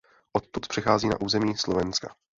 [0.33, 2.15] Odtud přechází na území Slovenska.